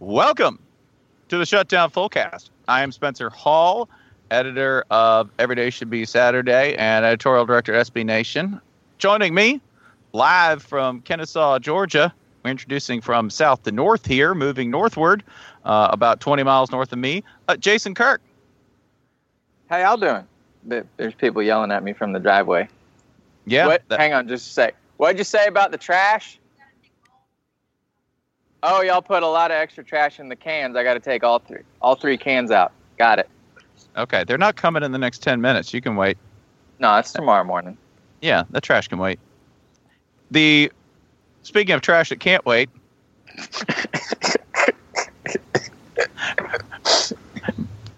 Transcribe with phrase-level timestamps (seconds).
[0.00, 0.58] Welcome
[1.28, 2.50] to the Shutdown Fullcast.
[2.68, 3.88] I am Spencer Hall,
[4.30, 8.60] editor of Every Day Should Be Saturday and editorial director at SB Nation.
[8.98, 9.60] Joining me
[10.12, 12.12] live from Kennesaw, Georgia.
[12.44, 15.22] We're introducing from south to north here, moving northward
[15.64, 17.24] uh, about 20 miles north of me.
[17.48, 18.20] Uh, Jason Kirk.
[19.70, 20.26] How y'all doing?
[20.64, 22.68] There- There's people yelling at me from the driveway.
[23.46, 23.82] Yeah, what?
[23.88, 24.74] that- Hang on just a sec.
[24.98, 26.38] What'd you say about the trash?
[28.66, 30.74] Oh, y'all put a lot of extra trash in the cans.
[30.74, 32.72] I got to take all three, all three cans out.
[32.98, 33.28] Got it.
[33.96, 34.24] okay.
[34.24, 35.74] They're not coming in the next 10 minutes.
[35.74, 36.16] You can wait.
[36.78, 37.76] No, it's tomorrow morning.
[38.22, 39.18] Yeah, the trash can wait.
[40.30, 40.72] The
[41.42, 42.70] speaking of trash that can't wait,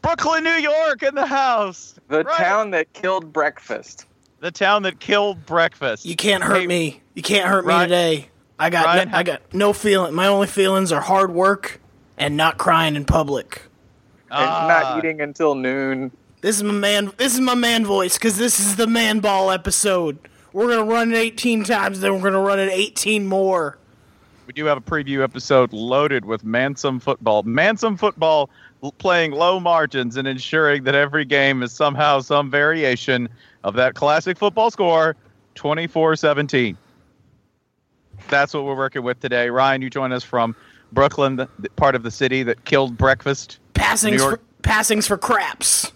[0.03, 1.95] Brooklyn, New York, in the house.
[2.09, 2.37] The Right.
[2.37, 4.07] town that killed breakfast.
[4.41, 6.05] The town that killed breakfast.
[6.05, 7.01] You can't hurt Hey, me.
[7.15, 8.29] You can't hurt me today.
[8.59, 10.15] I got Ryan, no, I got no feeling.
[10.15, 11.81] My only feelings are hard work
[12.17, 13.63] and not crying in public.
[14.31, 16.11] and Ah, not eating until noon.
[16.41, 17.13] This is my man.
[17.17, 20.19] This is my man voice because this is the man ball episode.
[20.53, 23.77] We're gonna run it 18 times, then we're gonna run it 18 more.
[24.47, 27.43] We do have a preview episode loaded with Mansum football.
[27.43, 28.49] Mansum football
[28.99, 33.29] playing low margins and ensuring that every game is somehow some variation
[33.65, 35.17] of that classic football score
[35.57, 36.77] 24 17.
[38.29, 39.51] That's what we're working with today.
[39.51, 40.57] Ryan, you join us from
[40.93, 43.59] Brooklyn, the, the part of the city that killed breakfast.
[43.75, 45.93] Passings for passings for craps,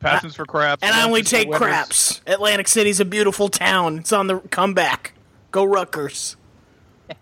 [0.00, 0.82] Passings for craps.
[0.82, 2.20] and I only take craps.
[2.26, 3.98] Atlantic City's a beautiful town.
[3.98, 5.14] It's on the comeback.
[5.50, 6.36] Go Rutgers.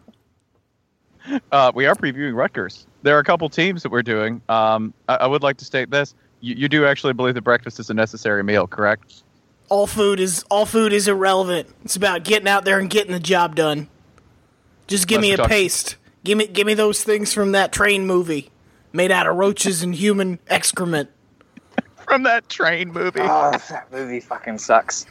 [1.52, 2.84] Uh, we are previewing Rutgers.
[3.02, 4.42] There are a couple teams that we're doing.
[4.48, 6.16] Um, I, I would like to state this.
[6.40, 9.22] You, you do actually believe that breakfast is a necessary meal, correct?
[9.68, 11.68] All food is all food is irrelevant.
[11.84, 13.88] It's about getting out there and getting the job done.
[14.86, 15.96] Just give Unless me a talking- paste.
[16.24, 18.50] Give me give me those things from that train movie,
[18.92, 21.10] made out of roaches and human excrement.
[22.08, 23.20] From that train movie.
[23.22, 25.04] Oh, that movie fucking sucks.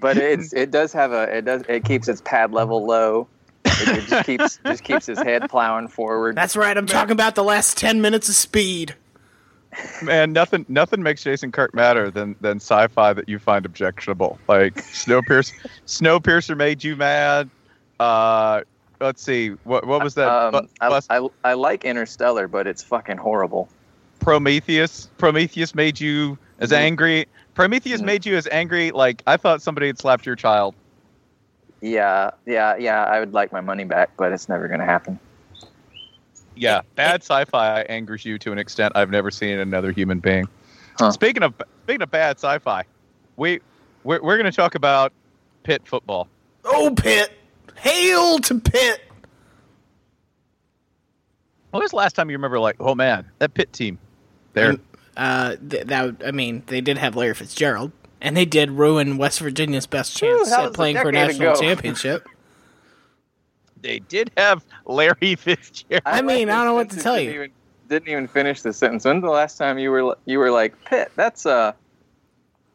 [0.00, 3.28] but it's it does have a it does it keeps its pad level low.
[3.66, 6.34] It, it just keeps just keeps his head plowing forward.
[6.36, 6.76] That's right.
[6.76, 8.94] I'm talking about the last ten minutes of speed.
[10.02, 14.38] Man, nothing nothing makes Jason Kirk madder than than sci-fi that you find objectionable.
[14.48, 15.52] Like Snowpiercer
[15.86, 17.50] Snowpiercer made you mad.
[18.00, 18.62] Uh
[19.00, 19.50] let's see.
[19.64, 20.28] What what was that?
[20.28, 23.68] um, Bu- I, I, I like Interstellar, but it's fucking horrible.
[24.20, 25.08] Prometheus.
[25.18, 26.76] Prometheus made you as Mhm.
[26.76, 27.26] angry.
[27.54, 28.04] Prometheus Mhm.
[28.06, 30.74] made you as angry like I thought somebody had slapped your child.
[31.80, 33.04] Yeah, yeah, yeah.
[33.04, 35.18] I would like my money back, but it's never gonna happen.
[36.54, 40.48] Yeah, bad sci-fi angers you to an extent I've never seen in another human being.
[40.98, 41.10] Huh.
[41.10, 41.52] Speaking of
[41.84, 42.84] speaking of bad sci-fi,
[43.36, 43.60] we
[44.04, 45.12] we're, we're going to talk about
[45.64, 46.28] Pitt football.
[46.64, 47.30] Oh, Pitt!
[47.78, 49.02] Hail to Pitt!
[51.70, 53.98] When was the last time you remember like, oh man, that Pitt team?
[54.54, 54.80] There, Um,
[55.16, 59.40] Uh, th- that I mean, they did have Larry Fitzgerald, and they did ruin West
[59.40, 61.60] Virginia's best chance that was at playing for a national ago.
[61.60, 62.26] championship.
[63.80, 66.02] they did have Larry Fitzgerald.
[66.06, 67.30] I mean, I don't know what to tell you.
[67.30, 67.50] Even,
[67.88, 69.04] didn't even finish the sentence.
[69.04, 71.12] When's the last time you were you were like Pitt?
[71.16, 71.72] That's uh,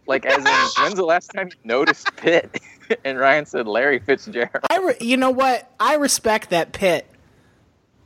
[0.07, 2.61] like as in when's the last time you noticed Pitt?
[3.03, 4.65] and Ryan said Larry Fitzgerald.
[4.69, 5.71] I, re- you know what?
[5.79, 7.07] I respect that Pitt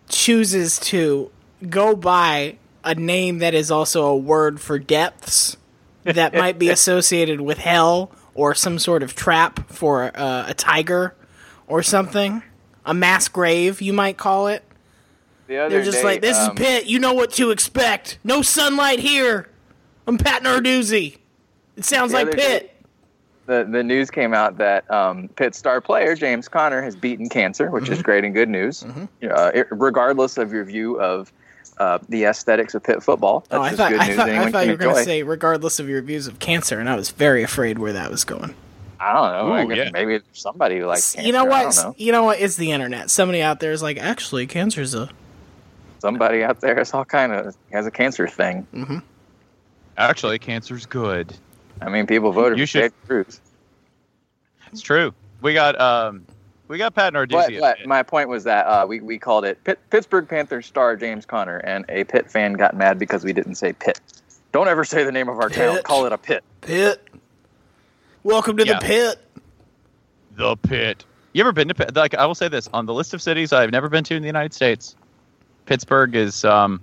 [0.09, 1.31] chooses to
[1.69, 5.57] go by a name that is also a word for depths
[6.03, 11.15] that might be associated with hell or some sort of trap for uh, a tiger
[11.67, 12.43] or something.
[12.85, 14.63] A mass grave, you might call it.
[15.47, 16.85] The other They're just day, like, this um, is Pitt.
[16.85, 18.19] You know what to expect.
[18.23, 19.49] No sunlight here.
[20.07, 21.17] I'm Pat Narduzzi.
[21.75, 22.37] It sounds like Pitt.
[22.37, 22.71] day-
[23.45, 27.69] The the news came out that um, Pitt star player James Conner has beaten cancer,
[27.69, 27.93] which Mm-hmm.
[27.93, 28.83] is great and good news.
[28.83, 31.31] Uh, it- regardless of your view of
[31.77, 34.15] uh, the aesthetics of Pitt football, that's Oh, I just thought, good I news.
[34.15, 36.89] thought, I thought you were going to say, regardless of your views of cancer, and
[36.89, 38.55] I was very afraid where that was going.
[38.99, 39.53] I don't know.
[39.53, 39.89] I Ooh, guess yeah.
[39.91, 41.27] maybe somebody who likes cancer.
[41.27, 41.75] you know I what?
[41.75, 41.95] don't know.
[41.97, 42.39] You know what?
[42.39, 43.09] It's the internet.
[43.09, 45.09] Somebody out there is like, actually, cancer's a.
[45.99, 49.01] Somebody out there is all kind of has a cancer thing.
[49.97, 51.33] Actually, cancer's good.
[51.81, 53.39] I mean, people voted You for should- Ted Cruz.
[54.71, 55.13] It's true.
[55.41, 56.25] We got um,
[56.67, 57.59] we got Pat But, Narduzzi.
[57.59, 61.25] but my point was that uh, we, we called it Pitt, Pittsburgh Panthers star James
[61.25, 63.99] Conner, and a Pitt fan got mad because we didn't say Pitt.
[64.51, 65.81] Don't ever say the name of our town.
[65.83, 66.43] Call it a Pitt.
[66.61, 67.07] Pit.
[68.23, 68.79] Welcome to Yeah.
[68.79, 69.19] the pit.
[70.35, 71.05] the pit.
[71.33, 71.95] You ever been to Pitt?
[71.95, 74.21] Like I will say this on the list of cities I've never been to in
[74.23, 74.95] the United States.
[75.67, 76.81] Pittsburgh is um,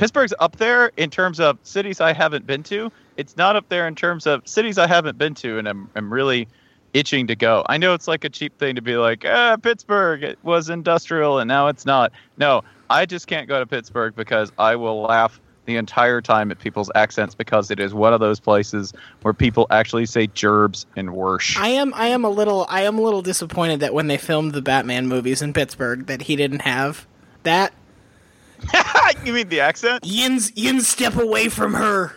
[0.00, 2.90] Pittsburgh's up there in terms of cities I haven't been to.
[3.18, 6.10] It's not up there in terms of cities I haven't been to, and I'm I'm
[6.10, 6.48] really
[6.94, 7.66] itching to go.
[7.68, 11.38] I know it's like a cheap thing to be like, ah, Pittsburgh it was industrial
[11.38, 12.12] and now it's not.
[12.38, 16.58] No, I just can't go to Pittsburgh because I will laugh the entire time at
[16.58, 21.12] people's accents because it is one of those places where people actually say gerbs and
[21.12, 21.54] worse.
[21.58, 24.52] I am I am a little I am a little disappointed that when they filmed
[24.52, 27.06] the Batman movies in Pittsburgh that he didn't have
[27.42, 27.74] that.
[29.24, 30.04] you mean the accent?
[30.04, 32.14] Yin's Yin step away from her.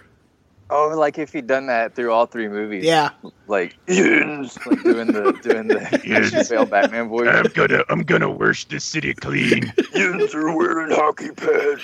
[0.69, 2.83] Oh, like if he'd done that through all three movies.
[2.83, 3.09] Yeah.
[3.47, 7.27] Like, yes, like doing the doing the Christian Bale Batman voice.
[7.27, 9.71] I'm gonna I'm gonna wash the city clean.
[9.93, 11.83] Yins are wearing hockey pads.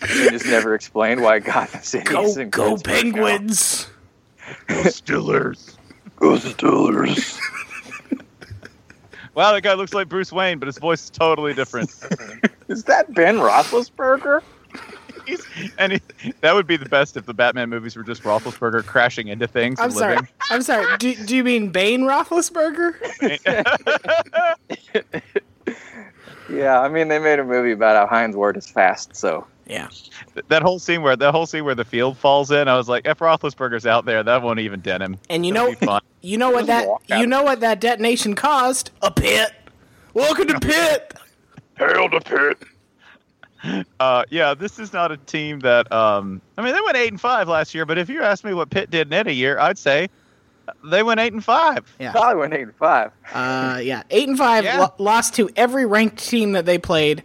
[0.00, 3.00] they just never explained why Gotham City Go is in go Pittsburgh now.
[3.00, 3.88] Penguins.
[4.68, 5.76] Stillers.
[6.16, 7.38] Go Steelers.
[9.36, 11.90] Wow, that guy looks like Bruce Wayne, but his voice is totally different.
[12.68, 14.42] Is that Ben Roethlisberger?
[15.26, 15.46] He's,
[15.78, 16.00] and he,
[16.40, 19.78] that would be the best if the Batman movies were just Roethlisberger crashing into things.
[19.78, 20.14] I'm and sorry.
[20.14, 20.28] living.
[20.50, 20.96] I'm sorry.
[20.98, 22.94] Do, do you mean Bane Roethlisberger?
[26.48, 29.88] Yeah, I mean they made a movie about how Hines Ward is fast, so Yeah.
[30.48, 33.06] that whole scene where that whole scene where the field falls in, I was like,
[33.06, 35.18] if Roethlisberger's out there, that won't even dent him.
[35.28, 38.90] And you It'll know you know what that you know what that detonation caused?
[39.02, 39.50] A pit.
[40.14, 41.14] Welcome to pit.
[41.78, 43.84] Hail to Pitt.
[43.98, 45.90] Uh, yeah, this is not a team that.
[45.90, 48.54] Um, I mean, they went eight and five last year, but if you asked me
[48.54, 50.08] what Pitt did in any year, I'd say
[50.84, 51.84] they went eight and five.
[51.98, 52.12] Yeah.
[52.12, 53.10] Probably went eight and five.
[53.32, 54.78] Uh, yeah, eight and five Yeah.
[54.80, 57.24] lo- lost to every ranked team that they played,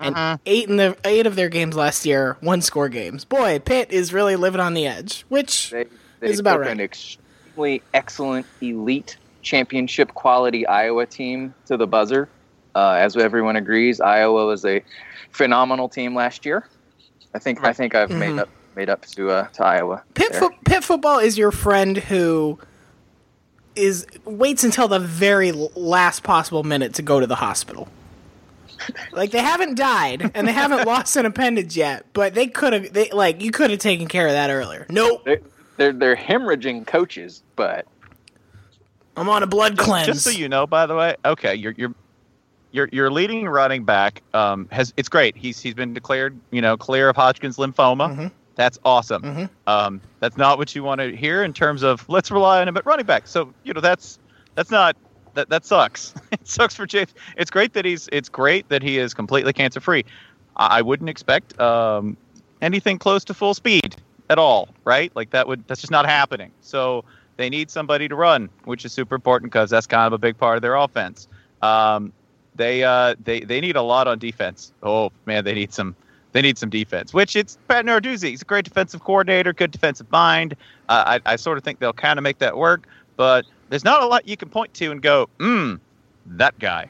[0.00, 0.38] and Uh-huh.
[0.46, 3.24] eight in the eight of their games last year, one score games.
[3.24, 5.84] Boy, Pitt is really living on the edge, which They,
[6.20, 6.70] they It's about right.
[6.70, 12.28] an extremely excellent, elite, championship quality Iowa team to the buzzer.
[12.74, 14.82] Uh, as everyone agrees, Iowa was a
[15.32, 16.68] phenomenal team last year.
[17.34, 20.02] I think I think I've made up made up to uh, to Iowa.
[20.14, 22.58] Pitt, fo- Pitt football is your friend who
[23.74, 27.88] is waits until the very last possible minute to go to the hospital.
[29.12, 32.92] Like they haven't died and they haven't lost an appendage yet, but they could have.
[32.92, 34.86] They like you could have taken care of that earlier.
[34.90, 35.40] Nope, They're,
[35.76, 37.86] they're they're hemorrhaging coaches, but
[39.16, 40.06] I'm on a blood cleanse.
[40.06, 41.94] Just so you know, by the way, okay, you're you're
[42.70, 45.36] your your leading running back um, has it's great.
[45.36, 48.14] He's he's been declared you know clear of Hodgkin's lymphoma.
[48.16, 48.32] Mhm.
[48.54, 49.22] That's awesome.
[49.22, 49.50] Mhm.
[49.66, 52.76] Um, that's not what you want to hear in terms of let's rely on him
[52.76, 53.26] at running back.
[53.26, 54.18] So you know that's
[54.54, 54.96] that's not
[55.38, 56.14] that that sucks.
[56.32, 57.14] it sucks for Chase.
[57.36, 60.04] It's great that he's it's great that he is completely cancer free.
[60.56, 62.16] I, I wouldn't expect um,
[62.60, 63.96] anything close to full speed
[64.28, 65.14] at all, right?
[65.14, 66.50] Like that would that's just not happening.
[66.60, 67.04] So
[67.36, 70.36] they need somebody to run, which is super important because that's kind of a big
[70.36, 71.28] part of their offense.
[71.62, 72.12] Um,
[72.56, 74.72] they uh, they they need a lot on defense.
[74.82, 75.94] Oh man, they need some
[76.32, 77.14] they need some defense.
[77.14, 78.30] Which it's Pat Narduzzi.
[78.30, 80.56] He's a great defensive coordinator, good defensive mind.
[80.88, 84.02] Uh, I I sort of think they'll kind of make that work, but there's not
[84.02, 85.74] a lot you can point to and go, hmm,
[86.26, 86.88] that guy.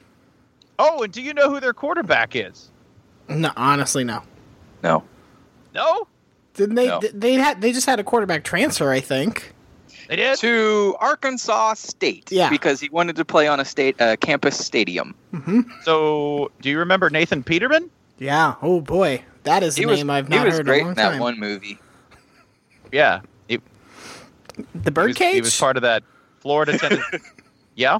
[0.79, 2.71] Oh, and do you know who their quarterback is?
[3.29, 4.23] no, honestly, no.
[4.83, 5.05] no.
[5.75, 6.09] No,
[6.55, 6.87] Didn't they?
[6.89, 7.01] No.
[7.01, 7.61] th- They had.
[7.61, 9.53] They just had a quarterback transfer, I think.
[10.09, 10.39] they did.
[10.39, 12.49] To Arkansas State, Yeah.
[12.49, 15.15] because he wanted to play on a state uh, campus stadium.
[15.83, 17.91] So, do you remember Nathan Peterman?
[18.19, 18.55] Yeah.
[18.63, 20.91] Oh boy, that is a was name I've he was heard great in a long
[20.93, 21.21] in that time.
[21.21, 21.79] one movie.
[22.91, 23.63] Yeah, he, The
[24.73, 25.35] he was, birdcage.
[25.35, 26.03] he was part of that
[26.41, 26.77] Florida.
[26.79, 27.19] Tennessee.
[27.77, 27.99] yeah,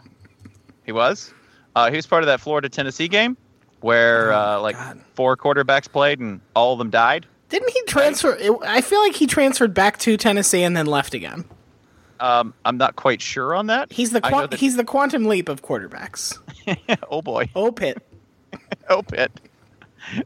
[0.85, 1.33] he was.
[1.77, 3.37] Uh, he was part of that Florida Tennessee game
[3.81, 5.01] where Oh, uh, like God.
[5.15, 7.27] four quarterbacks played and all of them died.
[7.49, 8.37] Didn't he transfer?
[8.67, 11.45] I feel like he transferred back to Tennessee and then left again.
[12.21, 13.93] Um, I'm not quite sure on that.
[13.93, 16.37] He's the qua- that- he's the quantum leap of quarterbacks.
[17.11, 17.49] oh boy.
[17.55, 18.03] Oh, pit.
[18.91, 19.31] Oh pit.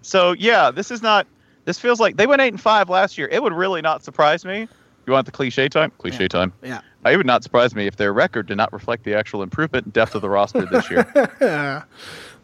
[0.02, 1.26] So yeah, this is not.
[1.64, 3.28] This feels like they went eight and five last year.
[3.30, 4.68] It would really not surprise me.
[5.06, 5.92] You want the cliche time?
[5.98, 6.28] Cliche Yeah.
[6.28, 6.52] time.
[6.62, 6.80] Yeah.
[7.04, 9.92] It would not surprise me if their record did not reflect the actual improvement and
[9.92, 11.04] depth of the roster this year.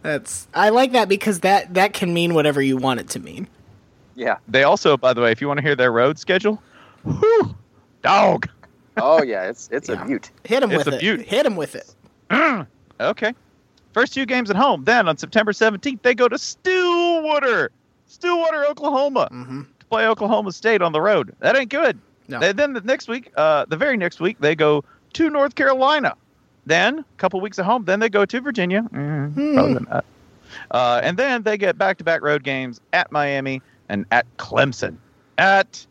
[0.02, 3.48] That's I like that because that that can mean whatever you want it to mean.
[4.14, 4.38] Yeah.
[4.48, 6.60] they also, by the way, if you want to hear their road schedule,
[7.04, 7.54] whew,
[8.02, 8.48] dog.
[8.96, 10.02] Oh yeah, it's it's Yeah.
[10.02, 10.30] a beaut.
[10.44, 11.00] Hit him It's with a it.
[11.00, 11.20] beaut.
[11.22, 11.94] Hit him with it.
[13.00, 13.32] Okay.
[13.92, 14.82] First two games at home.
[14.82, 17.70] Then on September 17th, they go to Stillwater,
[18.08, 21.32] Stillwater, Oklahoma, hmm to play Oklahoma State on the road.
[21.38, 21.96] That ain't good.
[22.28, 22.38] No.
[22.40, 26.14] They- then the next week, uh, the very next week, they go to North Carolina.
[26.66, 27.84] Then a couple weeks at home.
[27.86, 28.82] Then they go to Virginia.
[28.92, 29.54] Mm, Hmm.
[29.54, 30.04] Probably not.
[30.70, 34.96] Uh, and then they get back-to-back road games at Miami and at Clemson.
[35.38, 35.86] At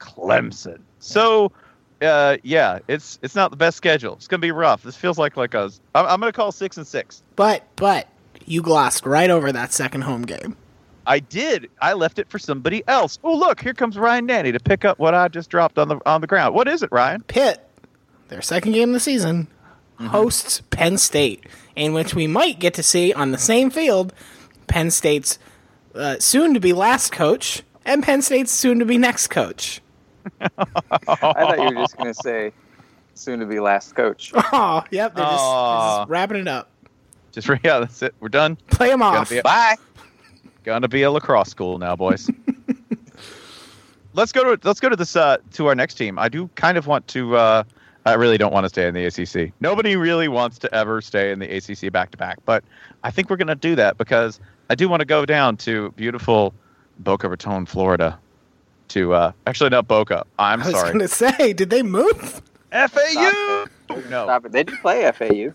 [0.00, 0.78] Clemson.
[1.00, 1.52] So,
[2.00, 4.14] uh, yeah, it's it's not the best schedule.
[4.14, 4.82] It's gonna be rough.
[4.82, 5.70] This feels like like a.
[5.94, 7.22] I'm, I'm gonna call six and six.
[7.36, 8.08] But but
[8.46, 10.56] you glossed right over that second home game.
[11.06, 11.68] I did.
[11.80, 13.18] I left it for somebody else.
[13.24, 15.98] Oh, look, here comes Ryan Nanni to pick up what I just dropped on the
[16.06, 16.54] on the ground.
[16.54, 17.22] What is it, Ryan?
[17.22, 17.66] Pitt.
[18.28, 19.48] their second game of the season,
[20.00, 21.44] hosts Penn State,
[21.76, 24.12] in which we might get to see on the same field
[24.66, 25.38] Penn State's
[25.94, 29.80] uh, soon to be last coach and Penn State's soon to be next coach.
[30.40, 30.48] I
[31.16, 32.52] thought you were just going to say
[33.14, 34.32] soon to be last coach.
[34.52, 35.98] Oh, yep, they're just, they're Aw.
[36.00, 36.70] just wrapping it up.
[37.32, 38.14] Just yeah, that's it.
[38.20, 38.56] We're done.
[38.68, 39.32] Play them off.
[39.42, 39.76] Bye.
[40.64, 42.30] Gonna be a lacrosse school now, boys.
[44.14, 46.18] let's go to let's go to this uh, to our next team.
[46.18, 47.36] I do kind of want to.
[47.36, 47.64] Uh,
[48.04, 49.52] I really don't want to stay in the ACC.
[49.60, 52.64] Nobody really wants to ever stay in the ACC back to back, but
[53.04, 54.40] I think we're gonna do that because
[54.70, 56.54] I do want to go down to beautiful
[56.98, 58.18] Boca Raton, Florida.
[58.88, 60.26] To uh, actually not Boca.
[60.38, 62.42] I'm I was sorry, going to say, did they move?
[62.72, 63.66] FAU.
[63.88, 64.52] No, Stop it.
[64.52, 65.54] They do play FAU.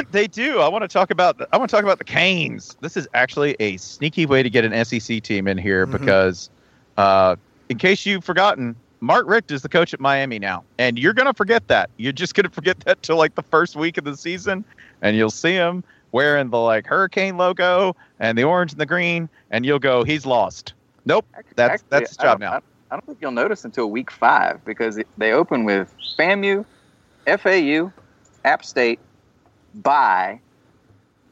[0.10, 0.60] they do.
[0.60, 1.40] I want to talk about.
[1.52, 2.76] I want to talk about the Canes.
[2.80, 5.92] This is actually a sneaky way to get an SEC team in here Mhm.
[5.92, 6.50] because,
[6.96, 7.36] uh,
[7.68, 11.34] in case you've forgotten, Mark Richt is the coach at Miami now, and you're gonna
[11.34, 11.90] forget that.
[11.96, 14.64] You're just gonna forget that till like the first week of the season,
[15.00, 15.82] and you'll see him
[16.12, 20.24] wearing the like hurricane logo and the orange and the green, and you'll go, "He's
[20.26, 22.52] lost." Nope, that's Actually, that's his job now.
[22.52, 22.56] I,
[22.90, 26.64] I don't think you'll notice until week five because they open with FAMU,
[27.26, 27.90] FAU,
[28.44, 29.00] App State,
[29.74, 30.40] bye,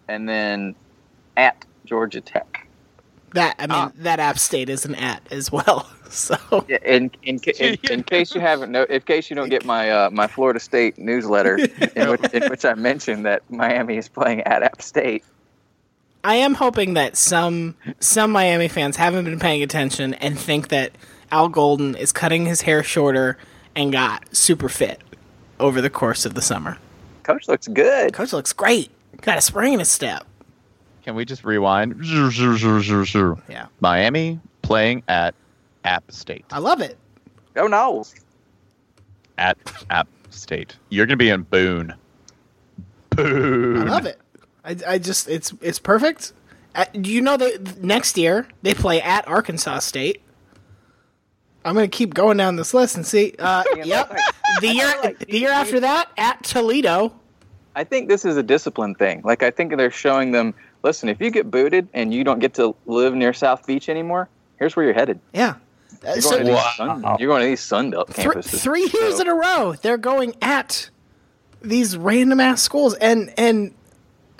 [0.08, 0.74] and then
[1.36, 2.66] at Georgia Tech.
[3.34, 3.92] That I mean, Ah.
[3.96, 5.88] that App State is an at as well.
[6.10, 6.36] So
[6.68, 9.88] Yeah, in in, in, in case you haven't know, in case you don't get my
[9.92, 11.54] uh, my Florida State newsletter,
[11.94, 15.22] in which, in which I mentioned that Miami is playing at App State.
[16.24, 20.90] I am hoping that some some Miami fans haven't been paying attention and think that
[21.30, 23.38] Al Golden is cutting his hair shorter
[23.76, 25.00] and got super fit
[25.60, 26.76] over the course of the summer.
[27.30, 28.12] Coach looks good.
[28.12, 28.90] Coach looks great.
[29.20, 30.26] Got a spring in his step.
[31.04, 31.94] Can we just rewind?
[33.48, 33.66] Yeah.
[33.78, 35.36] Miami playing at
[35.84, 36.44] App State.
[36.50, 36.98] I love it.
[37.54, 38.04] Oh no.
[39.38, 39.56] at
[39.90, 40.76] App State.
[40.88, 41.94] You're gonna be in Boone.
[43.10, 43.78] Boone.
[43.78, 44.20] I love it.
[44.64, 46.32] I, I just it's it's perfect.
[46.74, 50.20] Uh, do you know that next year they play at Arkansas State?
[51.64, 53.34] I'm gonna keep going down this list and see.
[53.38, 54.16] Uh, yep.
[54.60, 57.19] The year the year after that at Toledo.
[57.80, 59.22] I think this is a discipline thing.
[59.24, 60.52] Like I think they're showing them.
[60.82, 64.28] Listen, if you get booted and you don't get to live near South Beach anymore,
[64.58, 65.18] here's where you're headed.
[65.32, 65.54] Yeah.
[66.04, 68.60] You're so going, to, these sun, you're going to these Sunbelt thr- campuses.
[68.60, 70.90] three years So- in a row, they're going at
[71.62, 73.72] these random ass schools, and and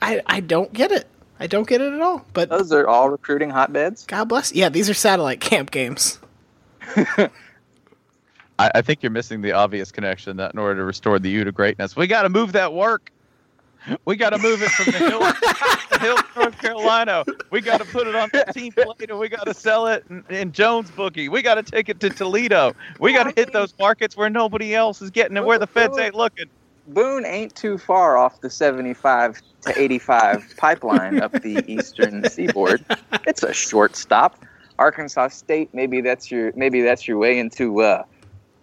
[0.03, 1.07] I I don't get it.
[1.39, 2.27] I don't get it at all.
[2.35, 4.05] But Those are all recruiting hotbeds.
[4.07, 4.53] God bless.
[4.53, 6.19] Yeah, these are satellite camp games.
[6.97, 7.31] I,
[8.59, 11.53] I think you're missing the obvious connection that in order to restore the U to
[11.53, 13.11] greatness, we got to move that work.
[14.05, 15.21] We got to move it from the hill,
[15.91, 17.25] the hill of North Carolina.
[17.51, 20.05] We got to put it on the team plate, and we got to sell it
[20.11, 21.29] in, in Jones Bookie.
[21.29, 22.75] We got to take it to Toledo.
[22.99, 25.99] We got to hit those markets where nobody else is getting it, where the feds
[25.99, 26.47] ain't looking.
[26.89, 32.85] Boone ain't too far off the 75 to 85 pipeline up the eastern seaboard.
[33.27, 34.45] It's a short stop.
[34.79, 38.05] Arkansas State, maybe that's your maybe that's your way into uh,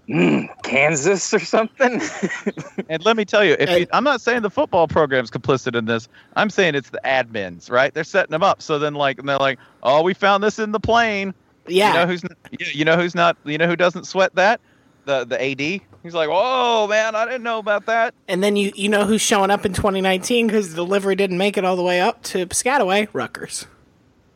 [0.10, 2.02] mm, Kansas or something.
[2.90, 5.76] And let me tell you, if And- you, I'm not saying the football program's complicit
[5.76, 7.94] in this, I'm saying it's the admins, right?
[7.94, 8.62] They're setting them up.
[8.62, 11.34] So then, like, and they're like, "Oh, we found this in the plane."
[11.68, 11.88] Yeah.
[11.90, 12.24] You know who's
[12.60, 14.62] yeah, you know who's not you know who doesn't sweat that?
[15.06, 15.82] The the AD.
[16.04, 19.22] He's like, "Whoa, man, I didn't know about that." And then you you know who's
[19.22, 22.46] showing up in 2019 because the delivery didn't make it all the way up to
[22.46, 23.66] Piscataway, Rutgers.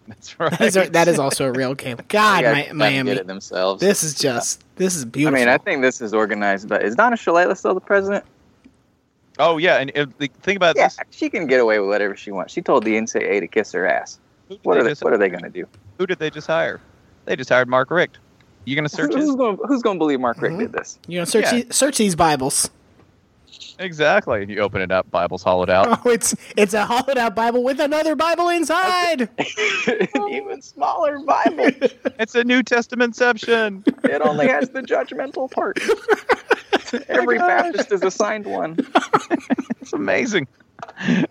[0.08, 0.51] That's right.
[0.51, 1.98] That is, a- that is also a real game.
[2.08, 3.12] God, They Mi- gotta- gotta Miami.
[3.12, 3.79] get it themselves.
[3.81, 5.38] This is just this is beautiful.
[5.38, 6.67] I mean, I think this is organized.
[6.67, 8.25] But is Donna Shalala still the president?
[9.39, 12.31] Oh yeah, and the thing about Yeah, this, she can get away with whatever she
[12.31, 12.51] wants.
[12.53, 14.20] She told the NCAA to kiss her ass.
[14.63, 15.65] What are they, what are they going to do?
[15.98, 16.81] who did they just hire?
[17.25, 18.17] They just hired Mark Richt.
[18.65, 20.60] You gonna search Who's going who's going to believe Mark Richt Mhm.
[20.60, 21.00] did this?
[21.08, 21.62] you know search yeah.
[21.62, 22.70] these, search these Bibles.
[23.79, 24.45] Exactly?
[24.47, 25.87] You open it up, Bible's hollowed out.
[26.05, 29.21] Oh, it's it's a hollowed out Bible with another Bible inside.
[29.37, 31.65] An even smaller Bible.
[32.19, 33.87] it's a New Testamentception.
[34.05, 35.79] It only has the judgmental part.
[37.09, 37.47] Every gosh.
[37.47, 38.77] Baptist is assigned one.
[39.81, 40.47] It's amazing.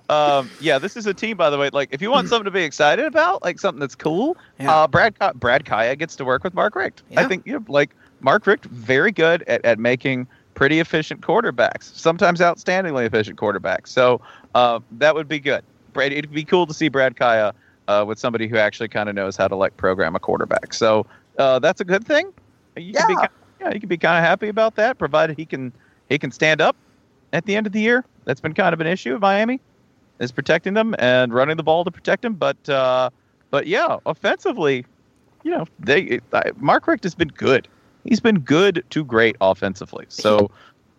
[0.09, 1.71] Um, yeah, this is a team, by the way.
[1.73, 4.75] Like, if you want something to be excited about, like something that's cool, Yeah.
[4.83, 7.03] uh, Brad Brad Kaaya gets to work with Mark Richt.
[7.17, 10.29] I think you know, like Mark Richt, very good at, at making
[10.61, 13.87] pretty efficient quarterbacks, sometimes outstandingly efficient quarterbacks.
[13.89, 14.21] So
[14.55, 15.65] uh, that would be good.
[15.95, 17.55] Brad, it'd be cool to see Brad Kaaya
[17.89, 20.75] uh, with somebody who actually kind of knows how to like program a quarterback.
[20.75, 21.07] So
[21.39, 22.31] uh, that's a good thing.
[22.77, 23.27] You can be, Yeah.
[23.59, 25.73] yeah, you can be kind of happy about that, provided he can
[26.11, 26.77] he can stand up
[27.33, 28.05] at the end of the year.
[28.27, 29.61] That's been kind of an issue of Miami,
[30.19, 32.35] is protecting them and running the ball to protect them.
[32.35, 33.09] But uh,
[33.51, 34.85] but yeah, offensively,
[35.43, 37.67] you know, they I, Mark Richt has been good.
[38.05, 40.07] He's been good to great offensively.
[40.09, 40.51] So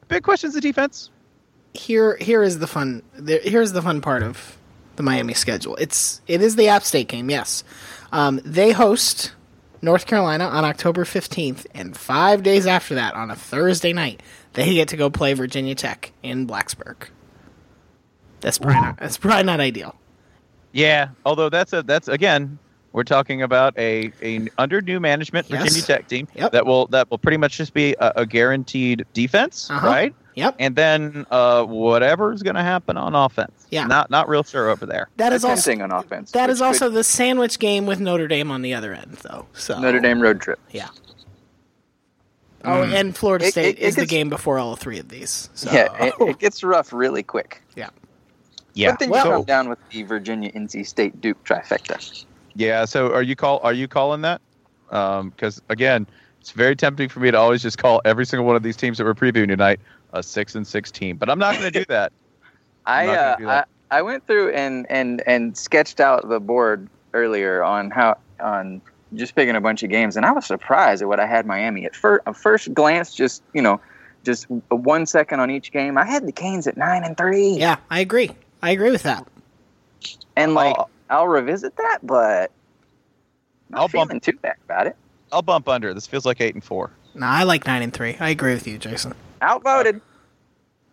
[0.07, 1.09] big question's the defense.
[1.73, 4.57] here here is the fun there, here's the fun part of
[4.97, 5.75] the Miami schedule.
[5.77, 7.63] It's it is the App State game, yes.
[8.11, 9.33] Um, they host
[9.81, 14.21] North Carolina on October 15th, and five days after that, on a Thursday night,
[14.53, 17.07] they get to go play Virginia Tech in Blacksburg.
[18.41, 19.95] That's probably not, that's probably not ideal.
[20.71, 22.59] Yeah, although that's a that's again,
[22.93, 25.61] we're talking about a, a under new management Yes.
[25.63, 26.51] Virginia Tech team Yep.
[26.51, 29.85] that will that will pretty much just be a, a guaranteed defense, Uh-huh.
[29.87, 30.15] right?
[30.35, 30.55] Yep.
[30.59, 31.65] And then uh,
[32.33, 33.51] is going to happen on offense.
[33.69, 33.85] Yeah.
[33.85, 35.09] not not real sure over there.
[35.17, 36.31] That is also on offense.
[36.31, 39.17] that which is also could- the sandwich game with Notre Dame on the other end,
[39.23, 39.45] though.
[39.53, 40.59] So Notre Dame road trip.
[40.71, 40.87] yeah.
[42.63, 43.47] Oh, and Florida Mm.
[43.47, 45.49] It- State it- it is the game before all three of these.
[45.53, 45.71] So.
[45.71, 47.61] Yeah, it, it gets rough really quick.
[47.75, 47.89] yeah.
[48.73, 52.23] Yeah, But then Well- you come down with the Virginia, NC State, Duke trifecta.
[52.55, 52.85] Yeah.
[52.85, 54.41] So are you call are you calling that?
[54.89, 56.07] Because again,
[56.39, 58.97] it's very tempting for me to always just call every single one of these teams
[58.97, 59.79] that we're previewing tonight
[60.13, 62.11] a six and six team, but I'm not going to do that.
[62.85, 63.67] I, uh, do I that.
[63.91, 68.81] I went through and and and sketched out the board earlier on how on
[69.13, 71.85] just picking a bunch of games, and I was surprised at what I had Miami
[71.85, 72.23] at first.
[72.25, 73.79] At first glance, just you know,
[74.23, 77.49] just one second on each game, I had the Canes at nine and three.
[77.51, 78.31] Yeah, I agree.
[78.61, 79.27] I agree with that.
[80.35, 82.51] and like I'll- I'll revisit that, but
[83.71, 84.95] I'm I'll not bump- feeling too bad about it.
[85.31, 85.93] I'll bump under.
[85.93, 86.91] This feels like eight and four.
[87.13, 88.15] No, I like nine and three.
[88.19, 89.13] I agree with you, Jason.
[89.41, 90.01] Outvoted.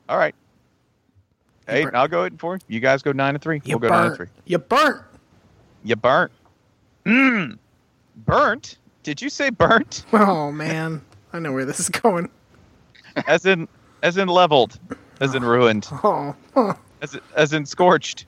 [0.08, 0.34] All right.
[1.66, 2.58] Hey, burnt- I'll go eight and four.
[2.68, 3.60] You guys go nine and three.
[3.64, 4.26] You we'll go nine and three.
[4.46, 5.02] You burnt.
[5.84, 6.32] You burnt.
[7.04, 7.58] Mm.
[8.16, 8.78] Burnt?
[9.02, 10.04] Did you say burnt?
[10.12, 12.28] Oh man, I know where this is going.
[13.26, 13.68] as in,
[14.02, 14.78] as in leveled,
[15.20, 16.74] as in ruined, Oh, huh.
[17.02, 18.26] as as in scorched,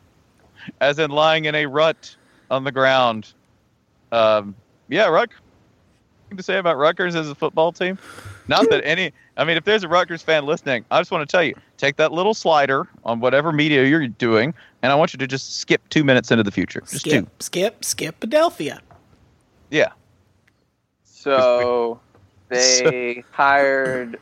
[0.80, 2.14] as in lying in a rut
[2.50, 3.32] on the ground.
[4.12, 4.54] Um,
[4.88, 5.30] yeah, Ruck.
[6.26, 7.98] Anything to say about Rutgers as a football team?
[8.48, 9.12] Not that any.
[9.36, 11.96] I mean, if there's a Rutgers fan listening, I just want to tell you: take
[11.96, 15.80] that little slider on whatever media you're doing, and I want you to just skip
[15.88, 16.80] two minutes into the future.
[16.80, 17.10] Just two.
[17.10, 18.80] skip, skip, skip, Adelphia.
[19.70, 19.90] Yeah.
[21.04, 22.00] So
[22.48, 24.18] they hired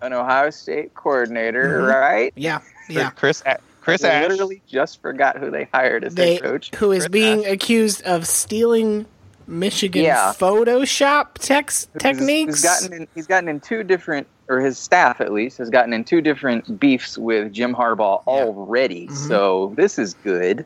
[0.00, 1.88] an Ohio State coordinator, Mhm.
[2.00, 2.32] right?
[2.36, 3.10] Yeah, yeah.
[3.10, 3.42] Chris.
[3.82, 4.28] A- Chris I Ash.
[4.30, 6.70] literally just forgot who they hired as They head coach.
[6.76, 9.06] who is Chris being accused of stealing
[9.46, 10.32] Michigan Yeah.
[10.36, 12.62] Photoshop tex- He's- techniques.
[12.62, 15.92] He's gotten in, he's gotten in two different, or his staff at least has gotten
[15.92, 18.32] in two different beefs with Jim Harbaugh Yeah.
[18.32, 19.08] already.
[19.08, 19.28] Mhm.
[19.28, 20.64] So this is good.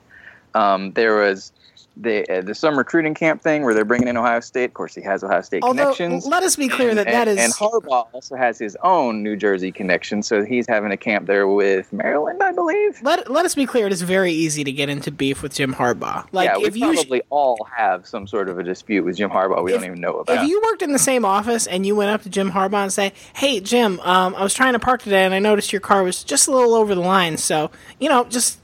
[0.54, 1.52] Um, there was
[1.96, 4.64] the uh, the summer recruiting camp thing where they're bringing in Ohio State.
[4.64, 6.26] Of course, he has Ohio State Although, connections.
[6.26, 9.36] let us be clear that and, that is and Harbaugh also has his own New
[9.36, 13.00] Jersey connection, so he's having a camp there with Maryland, I believe.
[13.02, 13.86] let let us be clear.
[13.86, 16.26] It is very easy to get into beef with Jim Harbaugh.
[16.32, 19.16] Like yeah, we if you sh- probably all have some sort of a dispute with
[19.16, 20.42] Jim Harbaugh we If- don't even know about.
[20.44, 22.92] If you worked in the same office and you went up to Jim Harbaugh and
[22.92, 26.02] say, "Hey Jim, um, I was trying to park today and I noticed your car
[26.02, 28.58] was just a little over the line, so you know, just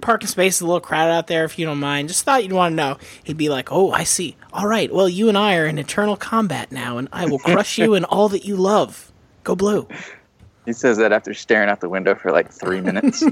[0.00, 1.44] parking space is a little crowded out there.
[1.44, 4.04] If you don't mind, just thought you'd want to know." He'd be like, "Oh, I
[4.04, 4.36] see.
[4.52, 4.92] All right.
[4.92, 8.04] Well, you and I are in eternal combat now, and I will crush you and
[8.04, 9.12] all that you love.
[9.44, 9.88] Go blue."
[10.64, 13.22] He says that after staring out the window for like three minutes.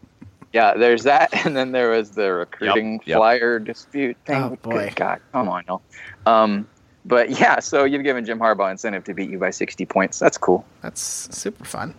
[0.52, 3.16] yeah, there's that, and then there was the recruiting Yep, yep.
[3.18, 4.42] flyer dispute thing.
[4.42, 4.86] Oh, boy.
[4.86, 5.82] Good God, come on, no.
[6.24, 6.66] Um,
[7.04, 10.18] but yeah, so you've given Jim Harbaugh incentive to beat you by 60 points.
[10.18, 10.64] That's cool.
[10.82, 11.00] That's
[11.36, 11.94] super fun.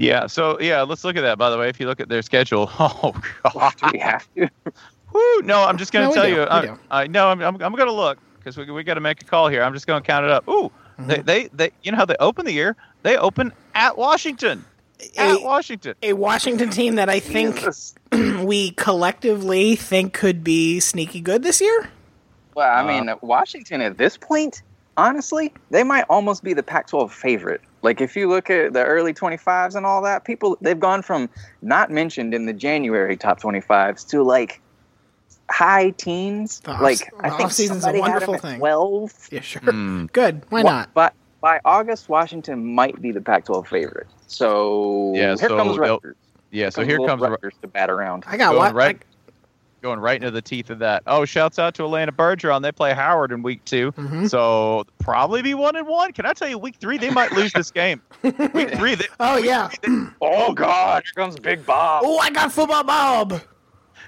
[0.00, 0.26] Yeah.
[0.28, 1.36] So yeah, let's look at that.
[1.38, 3.12] By the way, if you look at their schedule, oh
[3.44, 4.48] god, Do we have to?
[5.12, 5.42] Woo!
[5.42, 6.46] No, I'm just going to we tell you.
[6.48, 6.78] I, do.
[6.90, 9.24] I no, I'm, I'm, I'm going to look because we, we got to make a
[9.26, 9.62] call here.
[9.62, 10.48] I'm just going to count it up.
[10.48, 11.22] Ooh, they, Mm-hmm.
[11.26, 12.76] they they you know how they open the year?
[13.02, 14.64] They open at Washington.
[15.16, 15.94] At Washington.
[16.02, 17.62] a Washington team that I think
[18.12, 21.90] we collectively think could be sneaky good this year.
[22.54, 24.62] Well, I Uh, mean, Washington at this point,
[25.00, 27.60] honestly, they might almost be the Pac-12 favorite.
[27.82, 31.28] Like if you look at the early 25s and all that, people they've gone from
[31.62, 34.60] not mentioned in the January top 25s to like
[35.50, 36.60] high teens.
[36.60, 38.58] The off- like the I think season's a wonderful thing.
[38.58, 39.28] 12.
[39.32, 39.62] Yeah, sure.
[39.62, 40.06] Hmm.
[40.12, 40.42] Good.
[40.50, 40.90] Why not?
[40.94, 44.06] But by August, Washington might be the Pac-12 favorite.
[44.26, 46.16] So Yeah, here so comes they'll- Rutgers.
[46.52, 46.68] Yeah.
[46.68, 48.24] So Comes here comes Ru- Rutgers to bat around.
[48.26, 48.74] I got going what?
[48.74, 49.00] right,
[49.80, 51.02] going right into the teeth of that.
[51.06, 52.62] Oh, shouts out to Atlanta Bergeron.
[52.62, 54.30] They play Howard in week 2 Mhm.
[54.30, 56.12] so probably be one and one.
[56.12, 58.02] Can I tell you, week three they might lose this game.
[58.22, 59.70] week three, they, Oh yeah.
[60.20, 62.02] Oh God, here comes Big Bob.
[62.04, 63.40] Oh, I got football Bob.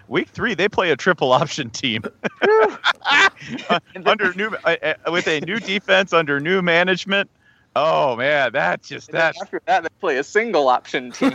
[0.09, 2.03] week three they play a triple option team
[4.07, 7.31] under new uh, uh, with a new defense under new management.
[7.75, 11.33] Oh man, that just And that after that, they play a single option team.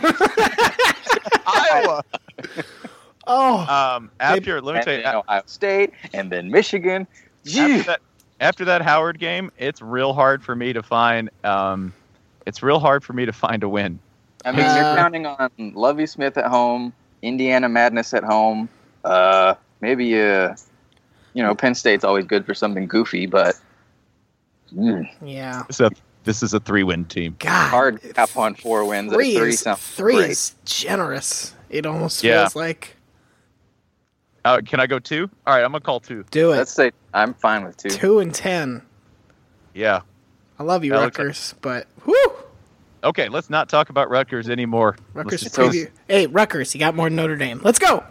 [1.47, 2.03] Iowa.
[3.27, 3.59] Oh,
[3.97, 7.05] Um, after let me tell you, then Ohio State, and then Michigan.
[7.45, 7.99] after that,
[8.39, 11.29] after that Howard game, it's real hard for me to find.
[11.43, 11.93] Um,
[12.45, 13.99] it's real hard for me to find a win
[14.45, 18.69] I mean, Uh, you're counting on Lovie Smith at home, Indiana Madness at home.
[19.03, 20.55] Uh, maybe uh,
[21.33, 23.55] you know, Penn State's always good for something goofy, but
[24.73, 25.63] mm, Yeah.
[25.71, 25.89] So
[26.23, 27.35] this is a three-win team.
[27.39, 27.69] God.
[27.69, 29.11] hard to cap on four wins.
[29.11, 31.53] Three, three is, three is generous.
[31.69, 32.43] It almost Yeah.
[32.43, 32.96] feels like.
[34.47, 35.29] Uh, can I go two?
[35.45, 36.23] All right, I'm gonna call two.
[36.31, 36.57] Do it.
[36.57, 37.89] Let's say I'm fine with two.
[37.89, 38.81] Two and ten.
[39.73, 40.01] Yeah.
[40.57, 42.15] I love you, That looks Rutgers, but whoo,
[43.03, 44.95] Okay, let's not talk about Rutgers anymore.
[45.13, 45.89] Let's Rutgers just- preview.
[46.07, 47.59] Hey, Rutgers, you got more than Notre Dame.
[47.61, 48.05] Let's go.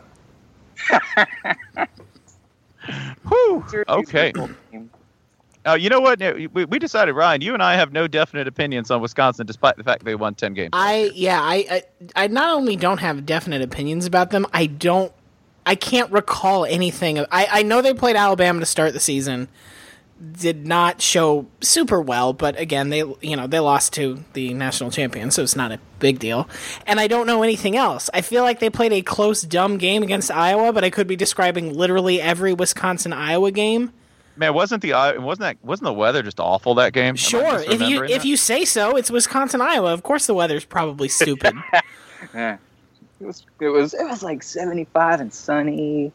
[3.28, 3.64] Whew.
[3.88, 4.32] Okay.
[4.32, 4.50] football.
[5.66, 6.20] Uh, you know what?
[6.20, 7.40] We, we decided, Ryan.
[7.40, 10.54] You and I have no definite opinions on Wisconsin, despite the fact they won ten
[10.54, 10.70] games.
[10.74, 11.82] I yeah, I, I
[12.14, 15.12] I not only don't have definite opinions about them, I don't
[15.66, 17.18] I can't recall anything.
[17.18, 19.48] I I know they played Alabama to start the season.
[20.32, 24.90] Did not show super well, but again, they you know they lost to the national
[24.90, 26.48] champion, so it's not a big deal.
[26.86, 28.08] And I don't know anything else.
[28.14, 31.16] I feel like they played a close, dumb game against Iowa, but I could be
[31.16, 33.92] describing literally every Wisconsin Iowa game.
[34.36, 37.08] Man, wasn't the uh, wasn't that wasn't the weather just awful that game?
[37.08, 39.92] Am Sure, if you misremembering if you say so, it's Wisconsin Iowa.
[39.92, 41.54] Of course, the weather's probably stupid.
[42.34, 42.56] Yeah.
[43.20, 46.12] It was it was it was like 75 and sunny.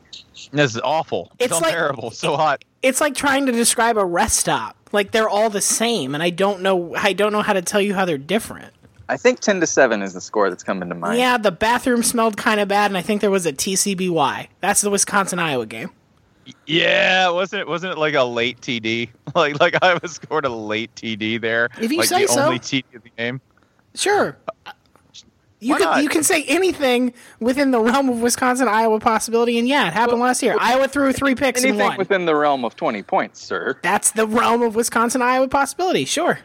[0.52, 1.32] this is awful.
[1.40, 2.12] It's It's like- terrible.
[2.12, 2.64] So hot.
[2.84, 4.76] it's like trying to describe a rest stop.
[4.92, 6.96] Like they're all the same, and I don't know.
[6.96, 8.74] I don't know how to tell you how they're different.
[9.10, 11.18] I think 10 to 7 is the score that's coming to mind.
[11.20, 14.48] Yeah, the bathroom smelled kind of bad, and I think there was a TCBY.
[14.62, 15.90] That's the Wisconsin Iowa game.
[16.66, 17.68] Yeah, wasn't it?
[17.68, 19.10] Wasn't it like a late TD?
[19.36, 21.70] Like like I was scored a late TD there.
[21.80, 22.42] If you like say the so.
[22.48, 23.40] only TD of the game.
[23.96, 24.38] Sure.
[25.64, 26.04] You Why can not?
[26.04, 30.20] you can say anything within the realm of Wisconsin Iowa possibility, and yeah, it happened
[30.20, 30.56] last year.
[30.60, 31.98] Iowa threw three picks and Anything won.
[31.98, 33.78] within the realm of 20 points, sir.
[33.84, 36.04] That's the realm of Wisconsin Iowa possibility.
[36.06, 36.40] Sure.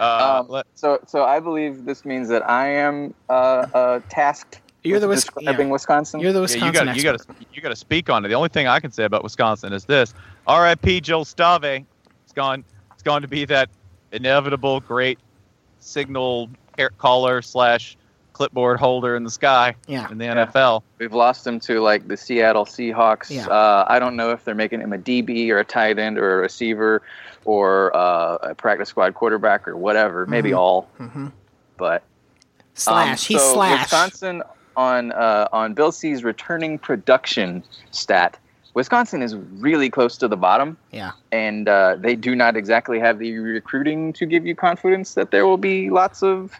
[0.00, 4.98] Uh, Um, so, so I believe this means that I am uh, uh, tasked You're
[4.98, 5.72] the with Wis- describing yeah.
[5.72, 6.20] Wisconsin.
[6.20, 8.28] You're the yeah, Wisconsin you got you got to you got to speak on it.
[8.28, 10.14] The only thing I can say about Wisconsin is this:
[10.46, 11.02] R.I.P.
[11.02, 11.84] Joel Stave.
[12.24, 12.64] It's gone.
[12.94, 13.68] It's going to be that
[14.10, 15.18] inevitable great
[15.78, 17.96] signal hair caller slash
[18.32, 20.10] clipboard holder in the sky Yeah.
[20.10, 20.46] in the Yeah.
[20.46, 20.82] NFL.
[20.98, 23.30] We've lost him to like the Seattle Seahawks.
[23.30, 23.46] Yeah.
[23.46, 26.38] Uh, I don't know if they're making him a DB or a tight end or
[26.38, 27.02] a receiver
[27.44, 30.24] or uh, a practice squad quarterback or whatever.
[30.26, 30.56] Maybe Mhm.
[30.58, 30.88] all.
[30.98, 31.32] Mhm.
[31.76, 32.02] But
[32.74, 33.08] Slash.
[33.30, 33.82] Um, He's so slash.
[33.82, 34.42] Wisconsin
[34.76, 38.38] on uh, on Bill C's returning production stat.
[38.74, 41.12] Wisconsin is really close to the bottom, Yeah.
[41.30, 45.46] and uh, they do not exactly have the recruiting to give you confidence that there
[45.46, 46.52] will be lots of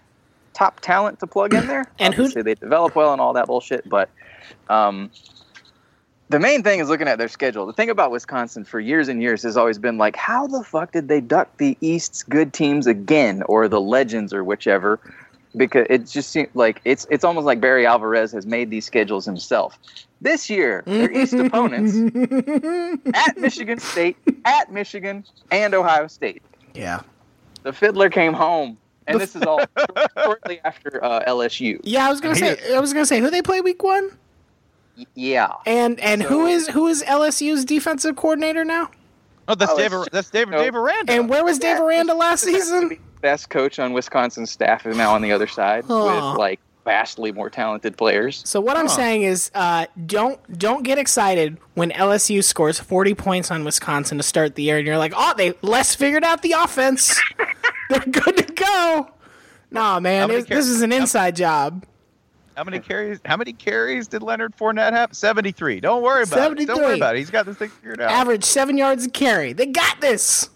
[0.52, 1.86] top talent to plug in there.
[1.98, 4.10] And who- Obviously, they develop well and all that bullshit, but
[4.68, 5.10] um,
[6.28, 7.66] the main thing is looking at their schedule.
[7.66, 10.92] The thing about Wisconsin for years and years has always been like, how the fuck
[10.92, 15.00] did they duck the East's good teams again, or the Legends, or whichever?
[15.56, 19.26] Because it just seems like it's it's almost like Barry Alvarez has made these schedules
[19.26, 19.78] himself.
[20.22, 21.94] This year, their East opponents
[23.14, 26.42] at Michigan State, at Michigan, and Ohio State.
[26.74, 27.00] Yeah.
[27.64, 29.60] The Fiddler came home, and this is all
[30.24, 31.80] shortly after uh, LSU.
[31.82, 32.56] Yeah, I was gonna say.
[32.74, 34.10] I was gonna say who they play week one,
[35.14, 35.48] Yeah.
[35.66, 38.90] and and who So- is who is LSU's defensive coordinator now?
[39.48, 39.86] Oh, that's Oh, Dave.
[39.92, 40.52] it's- That's David.
[40.52, 40.58] no.
[40.62, 41.12] Dave Aranda.
[41.12, 43.04] And where was Dave Yeah, Aranda last Just happens to season?
[43.22, 46.30] Best coach on Wisconsin's staff is now on the other side Aw.
[46.30, 48.42] with like vastly more talented players.
[48.44, 48.96] So what I'm Huh.
[48.96, 54.22] saying is, uh, don't don't get excited when LSU scores 40 points on Wisconsin to
[54.24, 57.20] start the year, and you're like, oh, they less figured out the offense.
[57.90, 59.10] They're good to go.
[59.70, 61.84] Nah, man, How many this, this is an inside job.
[62.56, 63.20] how many carries?
[63.24, 65.14] How many carries did Leonard Fournette have?
[65.14, 65.80] Seventy-three.
[65.80, 66.66] Don't worry about it.
[66.66, 66.84] Don't 73.
[66.84, 67.18] worry about it.
[67.20, 68.10] He's got this thing figured out.
[68.10, 69.52] Average seven yards a carry.
[69.54, 70.50] They got this.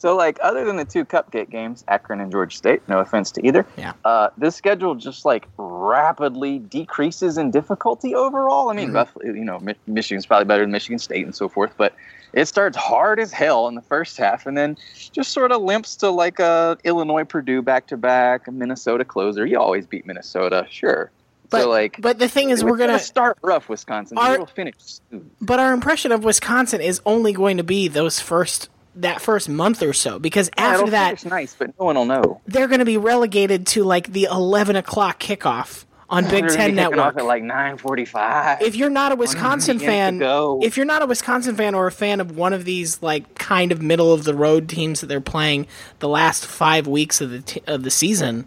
[0.00, 3.44] So, like, other than the two cupcake games, Akron and Georgia State, no offense to
[3.46, 3.92] either, Yeah.
[4.04, 8.70] uh, this schedule just like rapidly decreases in difficulty overall.
[8.70, 8.94] I mean, Mhm.
[8.94, 11.94] roughly, you know, Mi- Michigan's probably better than Michigan State and so forth, but
[12.32, 14.76] it starts hard as hell in the first half and then
[15.12, 19.46] just sort of limps to like a Illinois Purdue back to back, Minnesota closer.
[19.46, 21.10] You always beat Minnesota, sure.
[21.50, 22.98] But so, like, but the thing is, we're gonna.
[22.98, 24.18] start rough, Wisconsin.
[24.18, 24.74] Our- finish
[25.10, 25.30] soon.
[25.40, 28.68] But our impression of Wisconsin is only going to be those first
[29.00, 32.04] that first month or so, because Yeah, after that, it's nice, but no one will
[32.04, 32.40] know.
[32.46, 36.74] they're going to be relegated to like the 11 o'clock kickoff on Big They're Ten
[36.74, 37.18] gonna off Network.
[37.18, 38.62] at like nine forty-five.
[38.62, 40.58] if you're not a Wisconsin fan, go.
[40.62, 43.72] if you're not a Wisconsin fan or a fan of one of these like kind
[43.72, 45.66] of middle of the road teams that they're playing
[45.98, 48.46] the last five weeks of the t- of the season,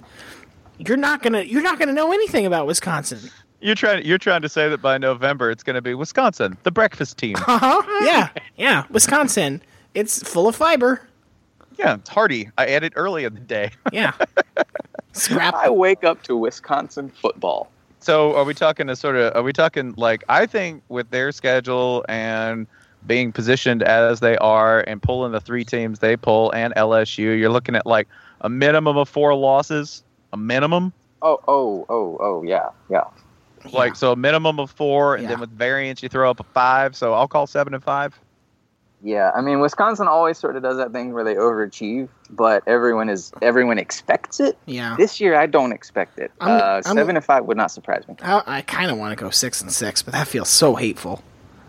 [0.80, 3.20] you're not gonna you're not gonna know anything about Wisconsin.
[3.60, 4.04] You're trying.
[4.08, 7.36] You're trying to say that by November it's going to be Wisconsin, the breakfast team.
[7.48, 7.82] Uh huh.
[8.04, 8.86] Yeah, yeah.
[8.90, 9.62] Wisconsin,
[9.94, 11.02] it's full of fiber.
[11.78, 12.50] yeah, it's hearty.
[12.58, 13.72] I ate it early in the day.
[13.92, 14.14] Yeah.
[15.14, 15.54] Scrap.
[15.56, 17.70] I wake up to Wisconsin football.
[18.00, 19.36] So are we talking a sort of?
[19.36, 20.24] Are we talking like?
[20.30, 22.66] I think with their schedule and
[23.08, 27.50] being positioned as they are and pulling the three teams they pull and LSU, you're
[27.50, 28.08] looking at like
[28.42, 30.04] a minimum of four losses.
[30.34, 33.04] A minimum, Oh, oh, oh, oh, yeah, yeah.
[33.74, 35.30] like so, a minimum of four, and Yeah.
[35.32, 36.96] then with variance, you throw up a five.
[36.96, 38.18] So I'll call seven and five.
[39.04, 43.10] Yeah, I mean Wisconsin always sort of does that thing where they overachieve, but everyone
[43.10, 44.58] is everyone expects it.
[44.66, 44.96] yeah.
[44.98, 46.32] This year, I don't expect it.
[46.40, 48.16] I'm- uh, I'm- seven and five would not surprise me.
[48.22, 51.24] I, I kind of want to go six and six, but that feels so hateful.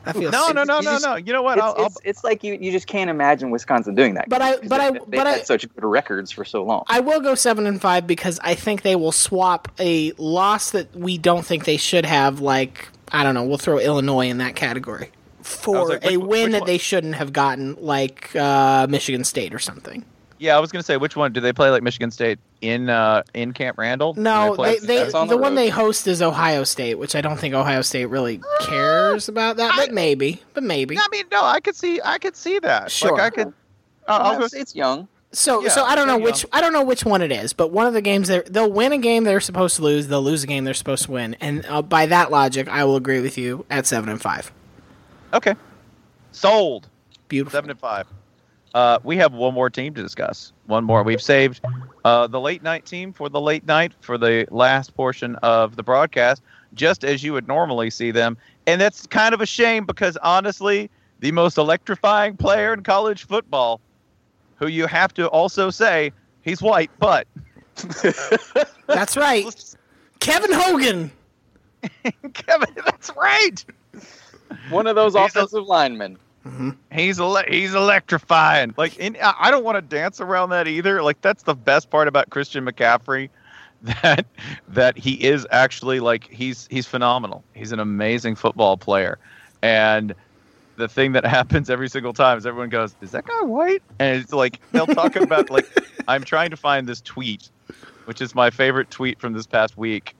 [0.04, 1.14] That feels No, so- no, no, you no, just- no.
[1.16, 1.58] You know what?
[1.58, 4.28] It's, I'll, I'll, it's, it's like you, you just can't imagine Wisconsin doing that.
[4.28, 6.84] But I- but they, I- they've but had I- such good records for so long.
[6.88, 10.94] I will go seven and five because I think they will swap a loss that
[10.94, 14.56] we don't think they should have, like I don't know, we'll throw Illinois in that
[14.56, 15.10] category
[15.42, 16.66] for like, a win that one?
[16.66, 20.04] they shouldn't have gotten, like uh, Michigan State or something.
[20.38, 21.32] yeah, I was gonna say which one?
[21.32, 24.14] Do they play like Michigan State in uh in Camp Randall?
[24.14, 27.20] No, play- they, they on the, the one they host is Ohio State, which I
[27.20, 30.98] don't think Ohio State really cares about that, but maybe, but maybe.
[30.98, 32.90] I mean, no, I could see, I could see that.
[32.90, 33.12] Sure.
[33.12, 33.48] Like I could.
[34.08, 34.48] Uh, I'll go.
[34.52, 35.08] it's young.
[35.34, 37.32] So, Yeah, so I don't know there you which I don't know which one it
[37.32, 40.08] is, but one of the games they they'll win a game they're supposed to lose,
[40.08, 42.96] they'll lose a game they're supposed to win, and uh, by that logic, I will
[42.96, 44.52] agree with you at seven and five.
[45.32, 45.54] Okay.
[46.32, 46.88] Sold.
[47.28, 47.56] Beautiful.
[47.56, 48.06] Seven and five.
[48.74, 50.52] Uh, we have one more team to discuss.
[50.66, 51.02] One more.
[51.02, 51.60] We've saved
[52.04, 55.82] uh, the late night team for the late night for the last portion of the
[55.82, 56.42] broadcast,
[56.72, 58.38] just as you would normally see them.
[58.66, 60.88] And that's kind of a shame because honestly,
[61.20, 63.80] the most electrifying player in college football,
[64.56, 67.26] who you have to also say he's white, but
[68.86, 69.76] That's right,
[70.20, 71.10] Kevin Hogan.
[72.34, 73.64] Kevin, that's right.
[74.70, 76.18] One of those He's a- offensive linemen.
[76.90, 78.74] He's ele- he's electrifying.
[78.76, 81.00] Like, in, I I don't want to dance around that either.
[81.02, 83.28] Like, that's the best part about Christian McCaffrey,
[83.82, 84.26] that
[84.68, 87.44] that he is actually like he's he's phenomenal.
[87.54, 89.18] He's an amazing football player,
[89.62, 90.14] and
[90.76, 94.20] the thing that happens every single time is everyone goes, "Is that guy white?" And
[94.20, 95.68] it's like they'll talk about like
[96.08, 97.50] I'm trying to find this tweet,
[98.06, 100.16] which is my favorite tweet from this past week,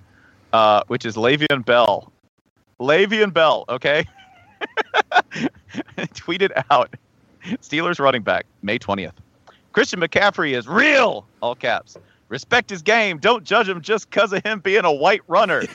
[0.52, 2.12] uh, which is Le'Veon Bell.
[2.80, 4.04] Le'Veon Bell, okay.
[6.14, 6.94] tweeted out
[7.60, 9.12] Steelers running back, May 20th.
[9.72, 11.96] Christian McCaffrey is real, all caps.
[12.28, 13.18] Respect his game.
[13.18, 15.62] Don't judge him just because of him being a white runner.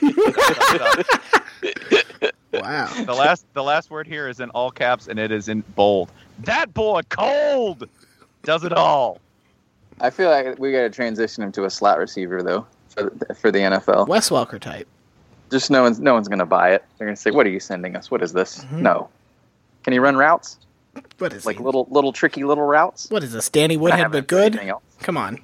[2.52, 2.86] Wow.
[3.04, 6.10] the last the last word here is in all caps and it is in bold.
[6.40, 7.88] That boy cold
[8.42, 9.20] does it all.
[10.00, 13.34] I feel like we got to transition him to a slot receiver though for the,
[13.34, 14.08] for the NFL.
[14.08, 14.88] Wes Welker type.
[15.50, 16.84] Just no one's no one's gonna buy it.
[16.98, 18.10] They're gonna say, "What are you sending us?
[18.10, 18.80] What is this?" Mhm.
[18.80, 19.08] No.
[19.84, 20.58] Can he run routes
[21.18, 21.62] What is like he?
[21.62, 23.08] little little tricky little routes?
[23.10, 24.60] What is this, Danny Woodhead, but good?
[25.00, 25.38] Come on.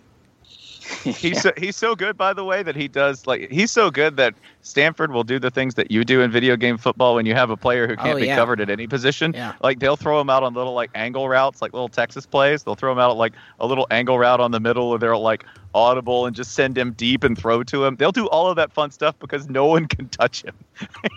[1.04, 4.16] He's so, he's so good, by the way, that he does like he's so good
[4.16, 7.34] that Stanford will do the things that you do in video game football when you
[7.34, 8.36] have a player who oh, can't Oh, be yeah.
[8.36, 9.32] covered at any position.
[9.34, 9.54] Yeah.
[9.62, 12.62] Like they'll throw him out on little like angle routes, like little Texas plays.
[12.64, 15.16] They'll throw him out at like a little angle route on the middle, or they're
[15.16, 15.44] like
[15.74, 17.96] audible and just send him deep and throw to him.
[17.96, 20.54] They'll do all of that fun stuff because no one can touch him.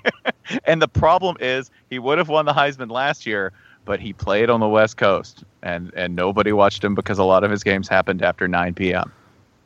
[0.65, 3.51] and the problem is he would have won the Heisman last year,
[3.85, 7.43] but he played on the West Coast, and and nobody watched him because a lot
[7.43, 9.11] of his games happened after 9 p.m.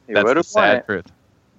[0.08, 1.06] He That's the sad it, truth.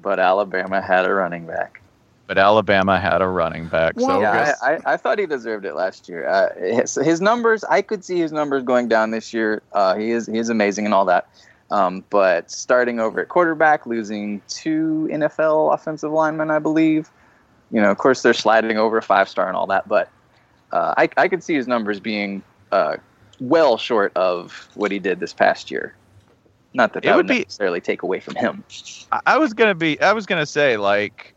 [0.00, 1.80] but Alabama had a running back.
[2.26, 3.98] But Alabama had a running back.
[4.00, 6.26] So yeah, I, I, I thought he deserved it last year.
[6.26, 9.62] Uh, his, his numbers, I could see his numbers going down this year.
[9.72, 11.28] Uh, he is he is amazing and all that.
[11.70, 17.10] Um, but starting over at quarterback, losing two NFL offensive linemen, I believe.
[17.70, 20.10] You know, of course, they're sliding over a five star and all that, but
[20.72, 22.96] uh, I, I could see his numbers being uh,
[23.40, 25.94] well short of what he did this past year.
[26.74, 28.64] Not that It that would would be- necessarily take away from him.
[29.12, 30.00] I- I was gonna be.
[30.00, 31.34] I was gonna say like,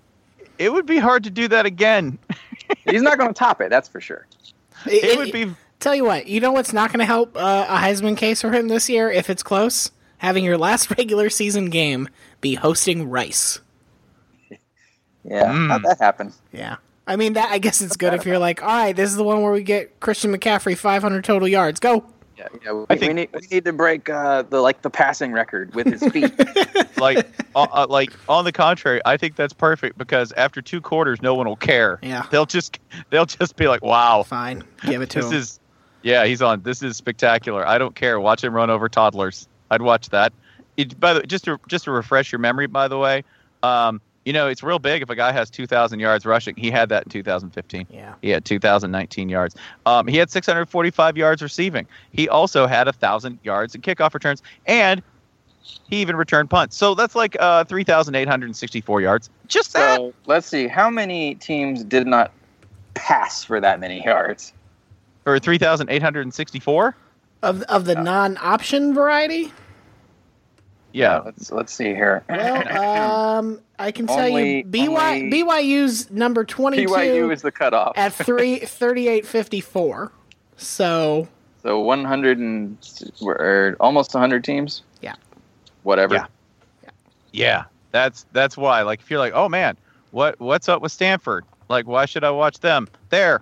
[0.58, 2.18] it would be hard to do that again.
[2.90, 4.26] He's not going to top it, that's for sure.
[4.88, 5.54] It, would be.
[5.80, 8.52] Tell you what, you know what's not going to help uh, a Heisman case for
[8.52, 9.92] him this year if it's close?
[10.20, 12.08] Having your last regular season game
[12.42, 13.60] be hosting Rice.
[15.24, 15.70] Yeah, Mm.
[15.70, 16.34] how'd that happen?
[16.52, 16.76] Yeah.
[17.08, 19.24] I mean, that I guess it's good if you're like, all right, this is the
[19.24, 21.80] one where we get Christian McCaffrey 500 total yards.
[21.80, 22.06] Go.
[22.38, 22.72] Yeah, yeah.
[22.74, 25.74] We, I think- we need we need to break uh, the like the passing record
[25.74, 26.34] with his feet.
[26.98, 31.22] like uh, uh, like on the contrary i think that's perfect because after two quarters
[31.22, 32.26] no one will care Yeah.
[32.32, 34.64] they'll just they'll just be like wow Fine.
[34.86, 35.38] Give it to this him.
[35.38, 35.60] is
[36.04, 39.82] yeah he's on this is spectacular i don't care watch him run over toddlers i'd
[39.82, 40.32] watch that
[40.78, 43.24] it, by the just to just to refresh your memory by the way
[43.64, 46.90] um you know it's real big if a guy has 2000 yards rushing he had
[46.90, 48.16] that in 2015 yeah.
[48.22, 53.40] he had 2019 yards um, he had 645 yards receiving he also had a thousand
[53.44, 55.02] yards in kickoff returns and
[55.90, 56.78] He even returned punts.
[56.78, 59.30] So that's like uh, 3,864 yards.
[59.48, 59.98] Just that.
[59.98, 60.68] So let's see.
[60.68, 62.32] How many teams did not
[62.94, 64.54] pass for that many yards?
[65.26, 66.96] Or 3,864?
[67.42, 69.52] Of of the non-option variety.
[70.96, 71.20] Yeah.
[71.20, 72.24] Let's let's see here.
[72.30, 77.52] Well, um, I can tell Only- you, BY, only- BYU's number twenty-two BYU is the
[77.52, 77.94] cutoff.
[77.98, 80.12] at three thirty-eight fifty-four.
[80.58, 81.28] So
[81.64, 82.78] So 100 and
[83.22, 84.84] or almost 100 teams.
[85.02, 85.16] Yeah.
[85.84, 86.16] Whatever.
[86.16, 86.26] Yeah.
[87.34, 87.64] Yeah.
[87.92, 88.84] That's that's why.
[88.84, 89.76] Like if you're like, oh man,
[90.12, 91.44] what what's up with Stanford?
[91.68, 92.88] Like, why should I watch them?
[93.10, 93.42] There.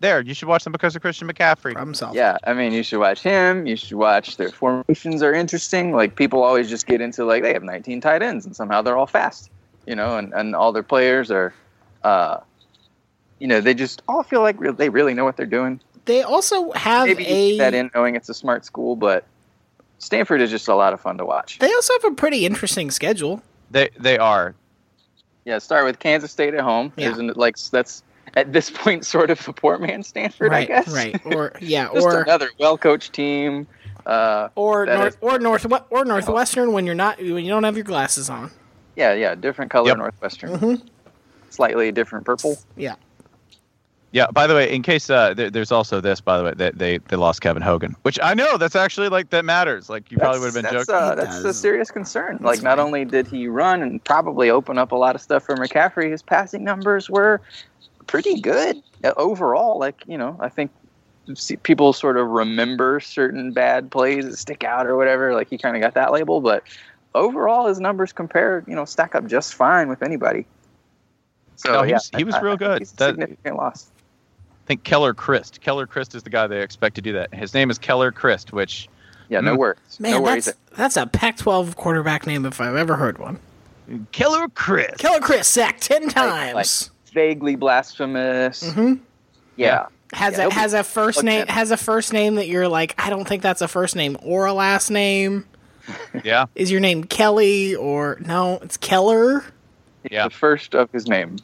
[0.00, 0.20] There.
[0.20, 1.72] You should watch them because of Christian McCaffrey.
[1.72, 2.14] problem solved.
[2.16, 3.66] Yeah, I mean, you should watch him.
[3.66, 5.92] You should watch their formations are interesting.
[5.92, 8.96] Like people always just get into like they have 19 tight ends and somehow they're
[8.96, 9.50] all fast,
[9.86, 11.52] you know, and, and all their players are,
[12.04, 12.38] uh,
[13.40, 15.80] you know, they just all feel like re- they really know what they're doing.
[16.04, 17.58] They also have Maybe a.
[17.58, 19.24] that in knowing it's a smart school, but
[19.98, 21.58] Stanford is just a lot of fun to watch.
[21.58, 23.42] They also have a pretty interesting schedule.
[23.70, 24.54] They they are.
[25.44, 26.92] Yeah, start with Kansas State at home.
[26.96, 27.10] Yeah.
[27.10, 28.02] Isn't it like that's
[28.34, 30.88] at this point sort of a poor man Stanford, right, I guess.
[30.88, 33.66] right, or yeah, just or another well-coached team.
[34.06, 37.76] Uh, or north is- or north or northwestern when you're not when you don't have
[37.76, 38.50] your glasses on.
[38.96, 39.98] yeah, yeah, different color Yep.
[39.98, 40.82] Northwestern, Mhm.
[41.50, 42.56] slightly different purple.
[42.76, 42.94] Yeah,
[44.12, 44.28] Yeah.
[44.32, 46.22] By the way, in case uh, there, there's also this.
[46.22, 49.28] By the way, that they, they lost Kevin Hogan, which I know that's actually like
[49.30, 49.90] that matters.
[49.90, 50.94] Like you probably would have been that's, joking.
[50.94, 52.32] Uh, He that's a serious concern.
[52.40, 52.86] That's like, not fine.
[52.86, 56.22] only did he run and probably open up a lot of stuff for McCaffrey, his
[56.22, 57.42] passing numbers were
[58.08, 59.78] pretty good uh, overall.
[59.78, 60.72] Like, you know, I think
[61.62, 65.34] people sort of remember certain bad plays that stick out or whatever.
[65.34, 66.64] Like, he kind of got that label, but
[67.14, 70.46] overall, his numbers compare, you know, stack up just fine with anybody.
[71.56, 72.78] So No, he yeah, was- he was I- I real think good.
[72.80, 73.90] He's a That- significant loss.
[74.64, 75.60] I think Keller Chryst.
[75.60, 77.32] Keller Chryst is the guy they expect to do that.
[77.32, 78.88] His name is Keller Chryst, which
[79.30, 79.58] Yeah, no Mm.
[79.58, 79.78] worries.
[80.00, 80.44] man, no worries.
[80.46, 83.38] that's that's a Pac-12 quarterback name if I've ever heard one.
[84.12, 84.98] Keller Chryst.
[84.98, 86.90] Keller Chryst sacked ten like- times.
[87.18, 88.62] Vaguely blasphemous.
[88.62, 88.94] Mm-hmm.
[89.56, 89.86] Yeah.
[90.12, 92.94] Has Yeah, a has a first name at- has a first name that you're like
[92.96, 95.44] I don't think that's a first name or a last name.
[96.22, 96.46] Yeah.
[96.54, 98.58] Is your name Kelly or no?
[98.62, 99.42] It's Keller.
[100.10, 100.28] Yeah.
[100.28, 101.36] The first of his name.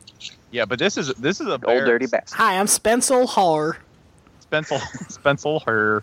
[0.52, 2.37] Yeah, but this is this is a Old very- dirty bastard.
[2.38, 3.78] Hi, I'm Spencer Haller.
[4.52, 4.78] Spencel
[5.10, 6.02] Spencel her.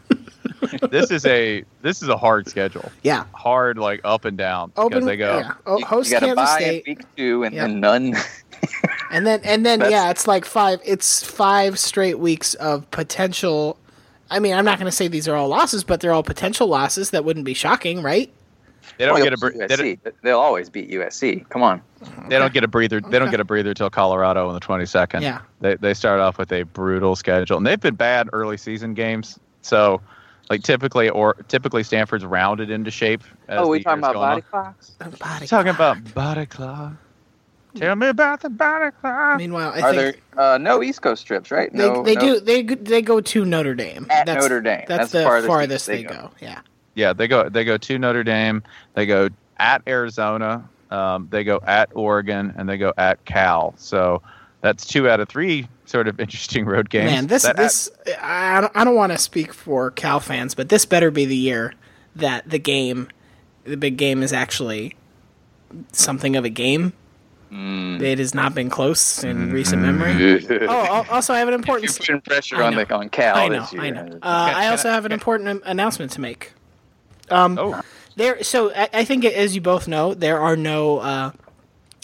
[0.90, 2.92] this is a this is a hard schedule.
[3.04, 5.38] Yeah, Hard like up and down because they go.
[5.38, 7.68] Yeah, oh, host you gotta Kansas buy State, week two and Yep.
[7.68, 8.16] then none.
[9.12, 10.80] and then and then yeah, it's like five.
[10.86, 13.78] It's five straight weeks of potential.
[14.30, 16.68] I mean, I'm not going to say these are all losses, but they're all potential
[16.68, 17.10] losses.
[17.10, 18.32] That wouldn't be shocking, right?
[18.98, 21.48] They don't oh, Well, get a bre- They don't, they'll always beat USC.
[21.50, 21.82] Come on.
[22.28, 23.02] they don't get a breather.
[23.02, 25.22] They don't get a breather till Colorado on the 22nd.
[25.22, 25.42] Yeah.
[25.60, 29.40] They they start off with a brutal schedule, and they've been bad early season games.
[29.62, 30.02] So,
[30.50, 33.24] like typically, or typically Stanford's rounded into shape.
[33.48, 34.30] As oh, the we talking about go on.
[34.36, 34.90] body clocks?
[35.20, 35.98] Body Talking clock.
[36.00, 36.94] about body clock.
[37.76, 39.38] Tell me about the body clock.
[39.38, 41.72] Meanwhile, I Are think there uh, no East Coast trips, right?
[41.72, 44.08] they, No, they no- do they go- they go to Notre Dame.
[44.10, 44.84] At that's, Notre Dame.
[44.88, 46.10] That's, That's the farthest farthest, they they go.
[46.16, 46.32] go.
[46.42, 46.62] Yeah.
[46.96, 48.64] Yeah, they go they go to Notre Dame,
[48.96, 53.74] they go at Arizona, um, they go at Oregon, and they go at Cal.
[53.78, 54.22] So
[54.60, 57.12] that's two out of three sort of interesting road games.
[57.12, 57.90] Man, this That- this
[58.22, 61.36] I don't, I don't want to speak for Cal fans, but this better be the
[61.38, 61.74] year
[62.18, 63.08] that the game,
[63.64, 64.96] the big game, is actually
[65.94, 66.92] something of a game.
[67.52, 68.02] Mm.
[68.02, 70.46] It has not been close in recent memory.
[70.70, 71.98] Oh, also I have an You're important.
[71.98, 72.86] putting pressure on know.
[72.86, 73.68] the on Cal I know.
[73.78, 74.08] I know.
[74.22, 76.54] Uh, I also have an important announcement to make.
[77.30, 77.82] Um, oh,
[78.16, 81.32] There, so I, I think, as you both know, there are no uh,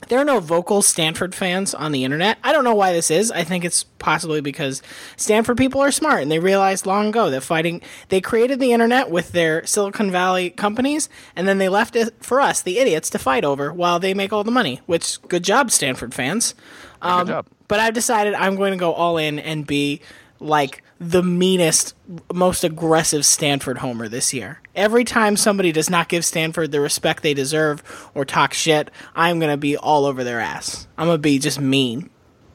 [0.10, 2.38] there are no vocal Stanford fans on the internet.
[2.44, 3.32] I don't know why this is.
[3.32, 4.84] I think it's possibly because
[5.16, 9.10] Stanford people are smart and they realized long ago that fighting they created the internet
[9.10, 13.20] with their Silicon Valley companies and then they left it for us, the idiots, to
[13.20, 14.82] fight over while they make all the money.
[14.86, 16.54] Which good job, Stanford fans.
[17.02, 17.48] Um, good job.
[17.68, 20.02] But I've decided I'm going to go all in and be
[20.40, 21.96] like the meanest,
[22.34, 24.62] most aggressive Stanford homer this year.
[24.76, 29.40] Every time somebody does not give Stanford the respect they deserve or talk shit, I'm
[29.40, 30.88] going to be all over their ass.
[30.98, 32.10] I'm going to be just mean.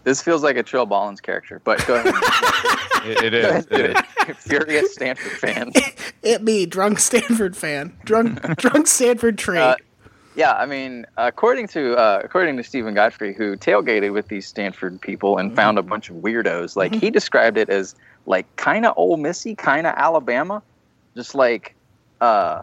[0.04, 2.14] This feels like a Trill Ballins character, but go ahead.
[3.04, 3.66] it, it is.
[3.70, 4.36] It is.
[4.38, 5.74] Furious Stanford fans.
[6.22, 7.96] It me, drunk Stanford fan.
[8.04, 9.58] Drunk drunk Stanford tree.
[9.58, 9.74] Uh,
[10.34, 15.00] Yeah, I mean, according to uh, according to Steven Godfrey, who tailgated with these Stanford
[15.00, 18.94] people and found a bunch of weirdos, like he described it as like kind of
[18.96, 20.62] Ole Missy, kind of Alabama,
[21.14, 21.74] just like
[22.22, 22.62] uh,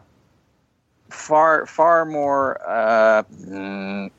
[1.09, 4.09] far far more uh, mm,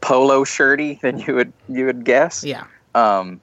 [0.00, 2.44] polo shirty than you would you would guess.
[2.44, 2.64] yeah.
[2.94, 3.40] Um,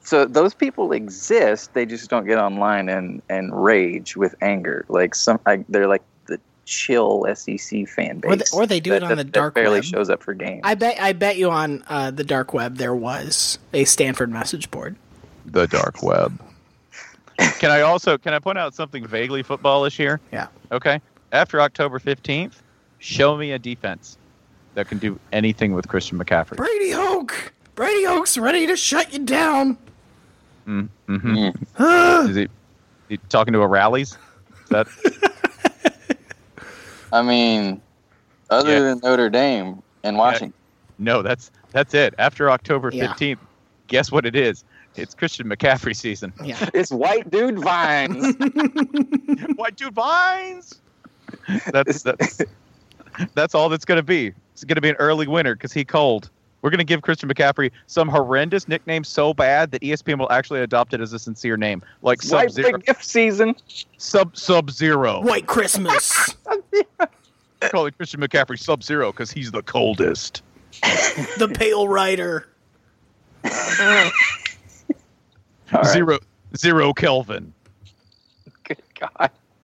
[0.00, 1.74] so those people exist.
[1.74, 4.84] They just don't get online and and rage with anger.
[4.88, 6.02] Like some, I, they're like
[6.68, 8.30] chill SEC fan base.
[8.30, 9.84] Or they- or they do it on that- the that dark barely web.
[9.84, 10.60] shows up for games.
[10.64, 14.70] I bet I bet you on uh, the dark web there was a Stanford message
[14.70, 14.96] board.
[15.46, 16.38] The dark web.
[17.58, 20.20] can I also can I point out something vaguely footballish here?
[20.32, 20.48] Yeah.
[20.72, 21.00] Okay.
[21.32, 22.62] After October fifteenth,
[22.98, 24.18] show me a defense
[24.74, 26.56] that can do anything with Christian McCaffrey.
[26.56, 27.52] Brady Hoke!
[27.74, 29.76] Brady Hoke's ready to shut you down.
[30.66, 31.48] Mm-hmm.
[31.78, 32.28] Mm.
[32.28, 32.48] Is he,
[33.08, 34.18] he talking to a rallies?
[34.64, 34.86] Is that
[37.12, 37.80] I mean,
[38.50, 38.80] other Yeah.
[38.80, 40.54] than Notre Dame and Washington,
[40.98, 41.22] no?
[41.22, 42.14] That's that's it.
[42.18, 43.08] After October Yeah.
[43.08, 43.40] fifteenth,
[43.86, 44.64] guess what it is?
[44.96, 46.32] It's Christian McCaffrey season.
[46.42, 46.56] Yeah.
[46.74, 48.34] it's white dude vines.
[49.56, 50.80] White dude vines.
[51.72, 52.40] That's that's
[53.34, 54.32] that's all that's going to be.
[54.52, 56.30] It's going to be an early winter because he cold.
[56.62, 60.60] We're going to give Christian McCaffrey some horrendous nickname so bad that ESPN will actually
[60.60, 62.78] adopt it as a sincere name, like Sub Zero.
[62.78, 63.54] gift season.
[63.96, 65.20] Sub Sub Zero.
[65.22, 66.36] White Christmas.
[67.60, 70.42] Call it Christian McCaffrey Sub Zero because he's the coldest.
[71.38, 72.48] the Pale Rider.
[73.44, 73.50] All
[73.80, 74.12] right.
[75.86, 76.18] Zero
[76.56, 77.52] Zero Kelvin.
[78.64, 79.30] Good God.